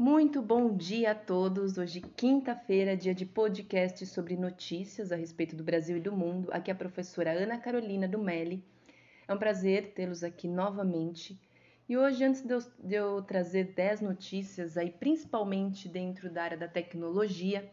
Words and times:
Muito 0.00 0.40
bom 0.40 0.74
dia 0.74 1.10
a 1.10 1.14
todos. 1.14 1.76
Hoje, 1.76 2.00
quinta-feira, 2.00 2.96
dia 2.96 3.14
de 3.14 3.26
podcast 3.26 4.06
sobre 4.06 4.34
notícias 4.34 5.12
a 5.12 5.14
respeito 5.14 5.54
do 5.54 5.62
Brasil 5.62 5.98
e 5.98 6.00
do 6.00 6.10
mundo. 6.10 6.48
Aqui 6.52 6.70
é 6.70 6.72
a 6.72 6.74
professora 6.74 7.32
Ana 7.32 7.58
Carolina 7.58 8.08
do. 8.08 8.18
É 9.28 9.34
um 9.34 9.36
prazer 9.36 9.92
tê-los 9.92 10.24
aqui 10.24 10.48
novamente. 10.48 11.38
E 11.86 11.98
hoje, 11.98 12.24
antes 12.24 12.40
de 12.40 12.54
eu, 12.54 12.60
de 12.82 12.94
eu 12.94 13.20
trazer 13.20 13.74
10 13.74 14.00
notícias 14.00 14.78
aí, 14.78 14.90
principalmente 14.90 15.86
dentro 15.86 16.30
da 16.30 16.44
área 16.44 16.56
da 16.56 16.66
tecnologia, 16.66 17.70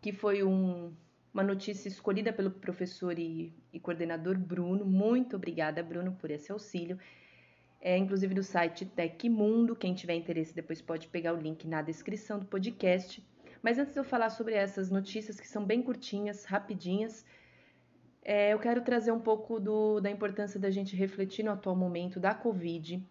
que 0.00 0.12
foi 0.12 0.44
um, 0.44 0.92
uma 1.34 1.42
notícia 1.42 1.88
escolhida 1.88 2.32
pelo 2.32 2.52
professor 2.52 3.18
e, 3.18 3.52
e 3.72 3.80
coordenador 3.80 4.38
Bruno. 4.38 4.84
Muito 4.84 5.34
obrigada, 5.34 5.82
Bruno, 5.82 6.12
por 6.12 6.30
esse 6.30 6.52
auxílio 6.52 7.00
é 7.80 7.96
inclusive 7.96 8.34
do 8.34 8.42
site 8.42 8.84
Tecmundo. 8.84 9.76
Quem 9.76 9.94
tiver 9.94 10.14
interesse 10.14 10.54
depois 10.54 10.80
pode 10.80 11.08
pegar 11.08 11.32
o 11.32 11.40
link 11.40 11.66
na 11.66 11.82
descrição 11.82 12.38
do 12.38 12.46
podcast. 12.46 13.24
Mas 13.62 13.78
antes 13.78 13.92
de 13.94 14.00
eu 14.00 14.04
falar 14.04 14.30
sobre 14.30 14.54
essas 14.54 14.90
notícias 14.90 15.40
que 15.40 15.48
são 15.48 15.64
bem 15.64 15.82
curtinhas, 15.82 16.44
rapidinhas, 16.44 17.24
é, 18.22 18.52
eu 18.52 18.58
quero 18.58 18.82
trazer 18.82 19.10
um 19.10 19.20
pouco 19.20 19.58
do, 19.58 20.00
da 20.00 20.10
importância 20.10 20.60
da 20.60 20.70
gente 20.70 20.94
refletir 20.94 21.44
no 21.44 21.50
atual 21.50 21.74
momento 21.74 22.20
da 22.20 22.34
Covid. 22.34 23.02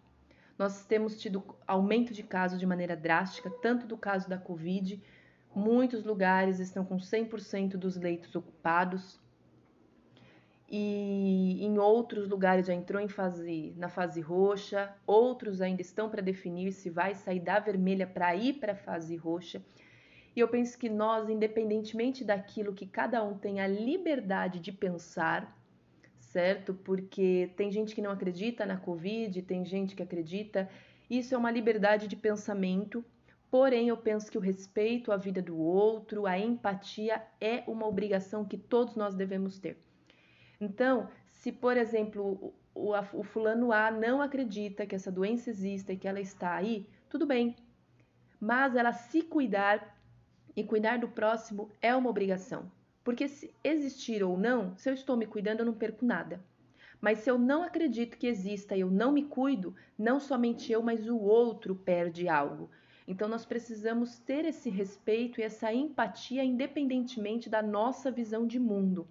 Nós 0.58 0.84
temos 0.84 1.20
tido 1.20 1.42
aumento 1.66 2.12
de 2.12 2.22
casos 2.22 2.58
de 2.58 2.66
maneira 2.66 2.96
drástica, 2.96 3.50
tanto 3.62 3.86
do 3.86 3.96
caso 3.96 4.28
da 4.28 4.38
Covid, 4.38 5.02
muitos 5.54 6.04
lugares 6.04 6.60
estão 6.60 6.84
com 6.84 6.96
100% 6.96 7.76
dos 7.76 7.96
leitos 7.96 8.34
ocupados, 8.34 9.20
e 10.70 11.64
em 11.64 11.78
outros 11.78 12.28
lugares 12.28 12.66
já 12.66 12.74
entrou 12.74 13.00
em 13.00 13.08
fase, 13.08 13.72
na 13.76 13.88
fase 13.88 14.20
roxa, 14.20 14.94
outros 15.06 15.62
ainda 15.62 15.80
estão 15.80 16.10
para 16.10 16.20
definir 16.20 16.72
se 16.72 16.90
vai 16.90 17.14
sair 17.14 17.40
da 17.40 17.58
vermelha 17.58 18.06
para 18.06 18.36
ir 18.36 18.54
para 18.54 18.72
a 18.72 18.76
fase 18.76 19.16
roxa. 19.16 19.62
E 20.36 20.40
eu 20.40 20.46
penso 20.46 20.78
que 20.78 20.90
nós, 20.90 21.28
independentemente 21.30 22.22
daquilo 22.22 22.74
que 22.74 22.86
cada 22.86 23.24
um 23.24 23.36
tem 23.36 23.60
a 23.60 23.66
liberdade 23.66 24.60
de 24.60 24.70
pensar, 24.70 25.58
certo? 26.20 26.74
Porque 26.74 27.50
tem 27.56 27.72
gente 27.72 27.94
que 27.94 28.02
não 28.02 28.10
acredita 28.10 28.66
na 28.66 28.76
Covid, 28.76 29.40
tem 29.42 29.64
gente 29.64 29.96
que 29.96 30.02
acredita. 30.02 30.68
Isso 31.08 31.34
é 31.34 31.38
uma 31.38 31.50
liberdade 31.50 32.06
de 32.06 32.14
pensamento, 32.14 33.02
porém 33.50 33.88
eu 33.88 33.96
penso 33.96 34.30
que 34.30 34.36
o 34.36 34.40
respeito 34.40 35.10
à 35.10 35.16
vida 35.16 35.40
do 35.40 35.56
outro, 35.56 36.26
a 36.26 36.38
empatia 36.38 37.22
é 37.40 37.64
uma 37.66 37.86
obrigação 37.86 38.44
que 38.44 38.58
todos 38.58 38.94
nós 38.94 39.14
devemos 39.14 39.58
ter. 39.58 39.87
Então, 40.60 41.08
se 41.30 41.52
por 41.52 41.76
exemplo 41.76 42.52
o, 42.74 42.92
o, 42.92 43.22
fulano 43.22 43.70
A 43.70 43.90
não 43.90 44.20
acredita 44.20 44.86
que 44.86 44.94
essa 44.94 45.10
doença 45.10 45.50
exista 45.50 45.92
e 45.92 45.96
que 45.96 46.08
ela 46.08 46.20
está 46.20 46.54
aí, 46.54 46.88
tudo 47.08 47.26
bem. 47.26 47.54
Mas 48.40 48.74
ela 48.74 48.92
se 48.92 49.22
cuidar 49.22 49.96
e 50.56 50.64
cuidar 50.64 50.98
do 50.98 51.08
próximo 51.08 51.70
é 51.80 51.94
uma 51.94 52.10
obrigação. 52.10 52.70
Porque 53.04 53.28
se 53.28 53.54
existir 53.62 54.22
ou 54.22 54.36
não, 54.36 54.76
se 54.76 54.90
eu 54.90 54.94
estou 54.94 55.16
me 55.16 55.26
cuidando, 55.26 55.60
eu 55.60 55.66
não 55.66 55.74
perco 55.74 56.04
nada. 56.04 56.44
Mas 57.00 57.20
se 57.20 57.30
eu 57.30 57.38
não 57.38 57.62
acredito 57.62 58.18
que 58.18 58.26
exista 58.26 58.76
e 58.76 58.80
eu 58.80 58.90
não 58.90 59.12
me 59.12 59.24
cuido, 59.24 59.76
não 59.96 60.18
somente 60.18 60.72
eu, 60.72 60.82
mas 60.82 61.08
o 61.08 61.18
outro 61.18 61.76
perde 61.76 62.28
algo. 62.28 62.68
Então 63.06 63.28
nós 63.28 63.46
precisamos 63.46 64.18
ter 64.18 64.44
esse 64.44 64.68
respeito 64.68 65.40
e 65.40 65.44
essa 65.44 65.72
empatia 65.72 66.42
independentemente 66.42 67.48
da 67.48 67.62
nossa 67.62 68.10
visão 68.10 68.44
de 68.44 68.58
mundo 68.58 69.06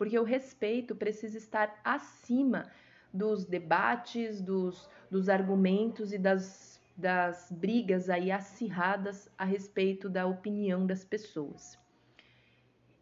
porque 0.00 0.18
o 0.18 0.24
respeito 0.24 0.96
precisa 0.96 1.36
estar 1.36 1.78
acima 1.84 2.70
dos 3.12 3.44
debates, 3.44 4.40
dos, 4.40 4.88
dos 5.10 5.28
argumentos 5.28 6.10
e 6.10 6.16
das, 6.16 6.80
das 6.96 7.52
brigas 7.52 8.08
aí 8.08 8.32
acirradas 8.32 9.30
a 9.36 9.44
respeito 9.44 10.08
da 10.08 10.26
opinião 10.26 10.86
das 10.86 11.04
pessoas. 11.04 11.78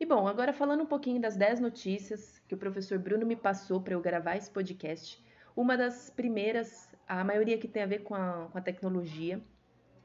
E 0.00 0.04
bom, 0.04 0.26
agora 0.26 0.52
falando 0.52 0.82
um 0.82 0.86
pouquinho 0.86 1.20
das 1.20 1.36
10 1.36 1.60
notícias 1.60 2.42
que 2.48 2.56
o 2.56 2.58
professor 2.58 2.98
Bruno 2.98 3.25
me 3.25 3.37
passou 3.37 3.81
para 3.81 3.94
eu 3.94 4.00
gravar 4.00 4.34
esse 4.34 4.50
podcast, 4.50 5.25
uma 5.54 5.76
das 5.76 6.10
primeiras, 6.10 6.91
a 7.06 7.22
maioria 7.22 7.58
que 7.58 7.69
tem 7.69 7.84
a 7.84 7.87
ver 7.87 8.00
com 8.00 8.16
a, 8.16 8.48
com 8.50 8.58
a 8.58 8.60
tecnologia, 8.60 9.41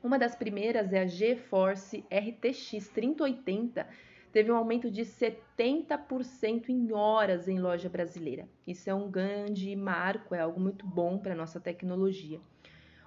uma 0.04 0.20
das 0.20 0.36
primeiras 0.36 0.94
é 0.94 1.02
a 1.02 1.08
GeForce 1.08 2.06
RTX 2.12 2.88
3080, 2.90 3.88
teve 4.34 4.52
um 4.52 4.56
aumento 4.56 4.90
de 4.90 5.04
70% 5.04 6.70
em 6.70 6.92
horas 6.92 7.48
em 7.48 7.60
loja 7.60 7.88
brasileira. 7.88 8.50
Isso 8.66 8.90
é 8.90 8.94
um 8.94 9.10
grande 9.10 9.74
marco, 9.76 10.34
é 10.34 10.42
algo 10.42 10.60
muito 10.60 10.88
bom 10.88 11.20
para 11.20 11.34
a 11.34 11.38
nossa 11.38 11.60
tecnologia. 11.60 12.42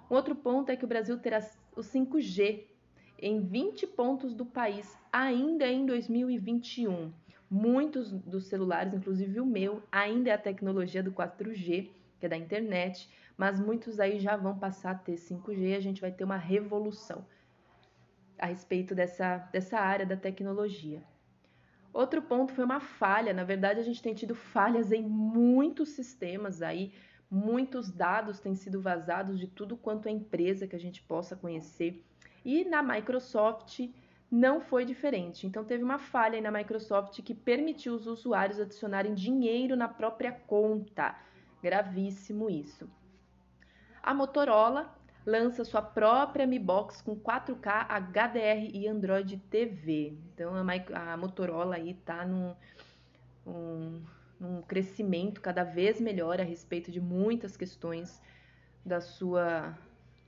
Um 0.09 0.14
outro 0.14 0.37
ponto 0.37 0.70
é 0.70 0.76
que 0.76 0.84
o 0.84 0.88
Brasil 0.88 1.19
terá 1.19 1.44
o 1.75 1.81
5G 1.81 2.62
em 3.19 3.41
20 3.41 3.88
pontos 3.88 4.34
do 4.34 4.47
país 4.47 4.97
ainda 5.12 5.66
em 5.66 5.84
2021. 5.84 7.12
Muitos 7.50 8.12
dos 8.12 8.47
celulares, 8.47 8.94
inclusive 8.94 9.41
o 9.41 9.47
meu, 9.47 9.82
ainda 9.91 10.31
é 10.31 10.32
a 10.32 10.38
tecnologia 10.38 11.03
do 11.03 11.10
4G, 11.10 11.91
que 12.20 12.26
é 12.26 12.28
da 12.28 12.37
internet, 12.37 13.10
mas 13.37 13.58
muitos 13.58 13.98
aí 13.98 14.20
já 14.20 14.37
vão 14.37 14.56
passar 14.56 14.93
a 14.93 14.94
ter 14.94 15.14
5G 15.14 15.58
e 15.58 15.75
a 15.75 15.81
gente 15.81 16.00
vai 16.00 16.12
ter 16.12 16.22
uma 16.22 16.37
revolução 16.37 17.26
a 18.38 18.47
respeito 18.47 18.94
dessa, 18.94 19.38
dessa 19.53 19.78
área 19.81 20.06
da 20.06 20.16
tecnologia. 20.16 21.03
Outro 21.96 22.20
ponto 22.20 22.52
foi 22.52 22.62
uma 22.62 22.78
falha. 22.78 23.32
Na 23.32 23.42
verdade, 23.42 23.80
a 23.80 23.82
gente 23.82 24.02
tem 24.02 24.12
tido 24.12 24.34
falhas 24.34 24.92
em 24.92 25.02
muitos 25.02 25.88
sistemas 25.88 26.60
aí, 26.60 26.92
muitos 27.30 27.90
dados 27.90 28.38
têm 28.38 28.54
sido 28.54 28.82
vazados 28.82 29.40
de 29.40 29.46
tudo 29.46 29.78
quanto 29.78 30.06
é 30.06 30.10
empresa 30.10 30.66
que 30.66 30.76
a 30.76 30.78
gente 30.78 31.00
possa 31.00 31.34
conhecer. 31.34 32.04
E 32.44 32.66
na 32.66 32.82
Microsoft 32.82 33.88
não 34.30 34.60
foi 34.60 34.84
diferente. 34.84 35.46
Então 35.46 35.64
teve 35.64 35.82
uma 35.82 35.98
falha 35.98 36.34
aí 36.34 36.42
na 36.42 36.50
Microsoft 36.50 37.22
que 37.22 37.34
permitiu 37.34 37.94
os 37.94 38.06
usuários 38.06 38.60
adicionarem 38.60 39.14
dinheiro 39.14 39.74
na 39.74 39.88
própria 39.88 40.32
conta. 40.32 41.18
Gravíssimo 41.62 42.50
isso. 42.50 42.86
A 44.02 44.12
Motorola 44.12 44.94
lança 45.26 45.64
sua 45.64 45.82
própria 45.82 46.47
Mi 46.47 46.59
Box 46.59 47.03
com 47.03 47.16
4K 47.16 47.87
HDR 47.88 48.70
e 48.72 48.87
Android 48.87 49.37
TV. 49.50 50.16
Então 50.32 50.53
a, 50.54 51.12
a 51.12 51.16
Motorola 51.16 51.75
aí 51.75 51.94
tá 51.94 52.25
num, 52.25 52.54
um, 53.44 54.03
num 54.38 54.62
crescimento 54.62 55.41
cada 55.41 55.64
vez 55.64 56.00
melhor 56.00 56.41
a 56.41 56.44
respeito 56.44 56.92
de 56.92 57.00
muitas 57.00 57.56
questões 57.56 58.22
da 58.84 59.00
sua, 59.00 59.76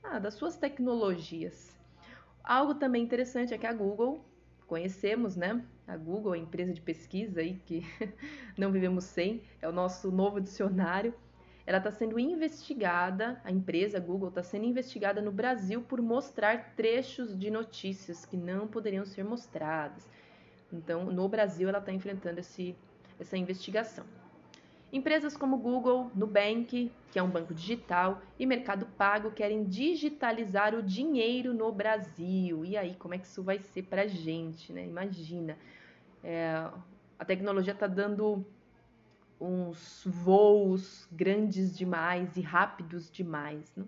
ah, 0.03 0.19
das 0.19 0.33
suas 0.33 0.57
tecnologias. 0.57 1.73
Algo 2.43 2.75
também 2.75 3.01
interessante 3.01 3.53
é 3.53 3.57
que 3.57 3.65
a 3.65 3.73
Google, 3.73 4.25
conhecemos, 4.67 5.35
né? 5.37 5.63
A 5.87 5.95
Google, 5.95 6.33
a 6.33 6.37
empresa 6.37 6.73
de 6.73 6.81
pesquisa 6.81 7.39
aí 7.39 7.55
que 7.65 7.85
não 8.57 8.71
vivemos 8.71 9.05
sem, 9.05 9.41
é 9.61 9.67
o 9.67 9.71
nosso 9.71 10.11
novo 10.11 10.41
dicionário 10.41 11.13
ela 11.69 11.77
está 11.77 11.91
sendo 11.91 12.17
investigada, 12.17 13.39
a 13.43 13.51
empresa 13.51 13.99
Google 13.99 14.29
está 14.29 14.41
sendo 14.41 14.65
investigada 14.65 15.21
no 15.21 15.31
Brasil 15.31 15.83
por 15.83 16.01
mostrar 16.01 16.73
trechos 16.75 17.37
de 17.37 17.51
notícias 17.51 18.25
que 18.25 18.35
não 18.35 18.67
poderiam 18.67 19.05
ser 19.05 19.23
mostradas. 19.23 20.09
Então, 20.73 21.05
no 21.11 21.29
Brasil, 21.29 21.69
ela 21.69 21.77
está 21.77 21.91
enfrentando 21.91 22.39
esse, 22.39 22.75
essa 23.19 23.37
investigação. 23.37 24.03
Empresas 24.91 25.37
como 25.37 25.59
Google, 25.59 26.09
Nubank, 26.15 26.91
que 27.11 27.19
é 27.19 27.21
um 27.21 27.29
banco 27.29 27.53
digital, 27.53 28.19
e 28.39 28.47
Mercado 28.47 28.87
Pago 28.97 29.29
querem 29.29 29.63
digitalizar 29.63 30.73
o 30.73 30.81
dinheiro 30.81 31.53
no 31.53 31.71
Brasil. 31.71 32.65
E 32.65 32.75
aí, 32.77 32.95
como 32.95 33.13
é 33.13 33.19
que 33.19 33.27
isso 33.27 33.43
vai 33.43 33.59
ser 33.59 33.83
para 33.83 34.01
a 34.01 34.07
gente, 34.07 34.73
né? 34.73 34.87
Imagina. 34.87 35.55
É, 36.23 36.67
a 37.19 37.23
tecnologia 37.23 37.73
está 37.73 37.85
dando 37.85 38.43
uns 39.39 40.03
voos 40.05 41.07
grandes 41.11 41.77
demais 41.77 42.35
e 42.35 42.41
rápidos 42.41 43.09
demais. 43.09 43.73
Né? 43.75 43.85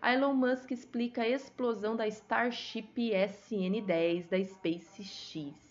A 0.00 0.12
Elon 0.12 0.34
Musk 0.34 0.70
explica 0.70 1.22
a 1.22 1.28
explosão 1.28 1.96
da 1.96 2.06
Starship 2.06 2.94
SN10 2.96 4.28
da 4.28 4.44
SpaceX. 4.44 5.68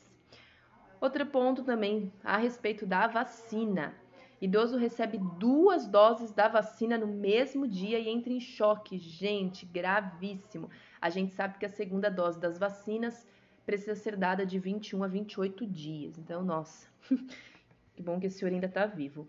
Outro 1.00 1.26
ponto 1.28 1.64
também 1.64 2.12
a 2.24 2.38
respeito 2.38 2.86
da 2.86 3.08
vacina. 3.08 3.94
Idoso 4.42 4.78
recebe 4.78 5.18
duas 5.40 5.88
doses 5.88 6.32
da 6.32 6.48
vacina 6.48 6.98
no 6.98 7.08
mesmo 7.08 7.68
dia 7.68 8.00
e 8.00 8.10
entra 8.10 8.34
em 8.34 8.40
choque. 8.40 8.98
Gente, 8.98 9.66
gravíssimo. 9.66 10.70
A 11.02 11.10
gente 11.10 11.34
sabe 11.34 11.58
que 11.58 11.66
a 11.66 11.70
segunda 11.70 12.10
dose 12.10 12.40
das 12.40 12.58
vacinas 12.58 13.28
precisa 13.66 13.96
ser 13.96 14.16
dada 14.16 14.46
de 14.46 14.60
21 14.60 15.04
a 15.04 15.08
28 15.08 15.66
dias. 15.66 16.18
Então, 16.18 16.44
nossa, 16.44 16.88
Que 17.98 18.04
bom 18.04 18.20
que 18.20 18.28
esse 18.28 18.38
senhor 18.38 18.54
ainda 18.54 18.68
está 18.68 18.86
vivo. 18.86 19.28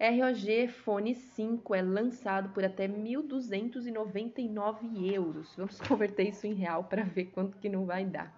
ROG 0.00 0.66
Fone 0.66 1.14
5 1.14 1.74
é 1.76 1.80
lançado 1.80 2.48
por 2.48 2.64
até 2.64 2.88
1.299 2.88 5.14
euros. 5.14 5.54
Vamos 5.56 5.78
converter 5.86 6.28
isso 6.28 6.44
em 6.44 6.54
real 6.54 6.82
para 6.82 7.04
ver 7.04 7.26
quanto 7.26 7.56
que 7.58 7.68
não 7.68 7.86
vai 7.86 8.04
dar. 8.04 8.34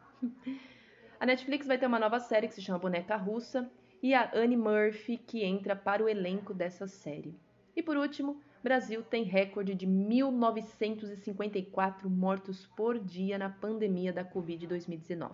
A 1.19 1.25
Netflix 1.25 1.67
vai 1.67 1.79
ter 1.79 1.87
uma 1.87 1.99
nova 1.99 2.21
série 2.21 2.49
que 2.49 2.55
se 2.55 2.61
chama 2.61 2.81
Boneca 2.81 3.17
Russa 3.17 3.67
e 4.03 4.13
a 4.13 4.31
Annie 4.35 4.59
Murphy 4.59 5.17
que 5.17 5.43
entra 5.43 5.75
para 5.75 6.05
o 6.05 6.09
elenco 6.09 6.53
dessa 6.53 6.87
série. 6.87 7.35
E 7.75 7.83
por 7.83 7.97
último, 7.97 8.43
Brasil 8.63 9.03
tem 9.03 9.25
recorde 9.25 9.75
de 9.75 9.87
1.954 9.87 12.11
mortos 12.11 12.67
por 12.77 12.99
dia 12.99 13.39
na 13.39 13.49
pandemia 13.49 14.13
da 14.13 14.23
Covid-2019. 14.23 15.31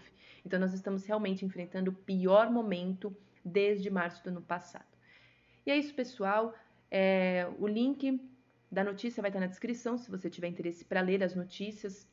Então, 0.47 0.61
nós 0.61 0.73
estamos 0.73 1.05
realmente 1.05 1.45
enfrentando 1.45 1.91
o 1.91 1.95
pior 1.95 2.53
momento 2.53 3.13
desde 3.49 3.91
março 3.91 4.23
do 4.23 4.31
ano 4.31 4.43
passado. 4.43 4.87
E 5.67 5.71
é 5.71 5.77
isso, 5.77 5.95
pessoal. 5.95 6.55
É, 6.91 7.49
o 7.59 7.67
link 7.67 8.21
da 8.71 8.85
notícia 8.85 9.21
vai 9.21 9.31
estar 9.31 9.41
na 9.41 9.47
descrição 9.47 9.99
se 9.99 10.11
você 10.11 10.29
tiver 10.31 10.49
interesse 10.49 10.85
para 10.85 11.01
ler 11.01 11.23
as 11.23 11.35
notícias 11.35 12.07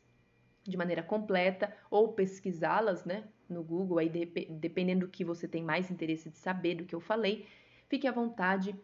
de 0.64 0.76
maneira 0.76 1.04
completa 1.04 1.74
ou 1.92 2.14
pesquisá-las 2.14 3.06
né, 3.06 3.24
no 3.48 3.64
Google, 3.64 4.00
aí 4.00 4.10
dependendo 4.10 5.06
do 5.06 5.12
que 5.12 5.24
você 5.24 5.48
tem 5.48 5.64
mais 5.64 5.92
interesse 5.92 6.30
de 6.30 6.38
saber 6.38 6.76
do 6.76 6.86
que 6.86 6.96
eu 6.96 7.00
falei. 7.00 7.46
Fique 7.88 8.08
à 8.08 8.12
vontade. 8.12 8.76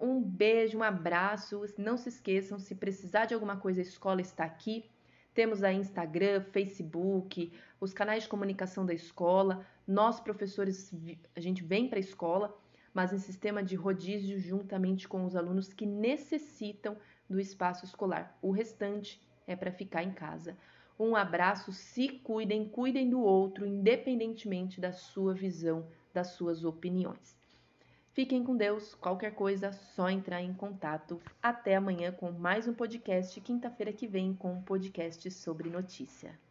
Um 0.00 0.20
beijo, 0.20 0.78
um 0.78 0.82
abraço. 0.82 1.62
Não 1.76 1.96
se 1.96 2.08
esqueçam, 2.08 2.58
se 2.58 2.74
precisar 2.74 3.26
de 3.26 3.34
alguma 3.34 3.56
coisa, 3.56 3.80
a 3.80 3.82
escola 3.82 4.20
está 4.20 4.44
aqui. 4.44 4.88
Temos 5.34 5.62
aí 5.62 5.76
Instagram, 5.76 6.42
Facebook, 6.50 7.52
os 7.78 7.92
canais 7.92 8.22
de 8.22 8.28
comunicação 8.28 8.86
da 8.86 8.94
escola. 8.94 9.66
Nós, 9.86 10.18
professores, 10.18 10.92
a 11.34 11.40
gente 11.40 11.62
vem 11.62 11.88
para 11.88 11.98
a 11.98 12.00
escola, 12.00 12.56
mas 12.92 13.12
em 13.12 13.18
sistema 13.18 13.62
de 13.62 13.76
rodízio 13.76 14.38
juntamente 14.40 15.06
com 15.06 15.24
os 15.24 15.36
alunos 15.36 15.72
que 15.72 15.86
necessitam 15.86 16.96
do 17.28 17.38
espaço 17.38 17.84
escolar. 17.84 18.36
O 18.42 18.50
restante 18.50 19.20
é 19.46 19.54
para 19.54 19.70
ficar 19.70 20.02
em 20.02 20.12
casa. 20.12 20.56
Um 20.98 21.14
abraço, 21.14 21.72
se 21.72 22.08
cuidem, 22.08 22.68
cuidem 22.68 23.08
do 23.08 23.20
outro, 23.20 23.66
independentemente 23.66 24.80
da 24.80 24.92
sua 24.92 25.34
visão, 25.34 25.86
das 26.12 26.28
suas 26.28 26.64
opiniões. 26.64 27.36
Fiquem 28.12 28.42
com 28.42 28.56
Deus. 28.56 28.94
Qualquer 28.94 29.34
coisa, 29.34 29.72
só 29.72 30.08
entrar 30.08 30.40
em 30.40 30.54
contato. 30.54 31.20
Até 31.42 31.76
amanhã 31.76 32.10
com 32.10 32.32
mais 32.32 32.66
um 32.66 32.72
podcast. 32.72 33.38
Quinta-feira 33.42 33.92
que 33.92 34.06
vem 34.06 34.34
com 34.34 34.54
um 34.54 34.62
podcast 34.62 35.30
sobre 35.30 35.68
notícia. 35.68 36.45